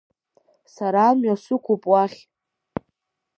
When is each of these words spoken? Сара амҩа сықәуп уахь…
Сара 0.73 1.01
амҩа 1.09 1.35
сықәуп 1.43 1.83
уахь… 1.91 2.19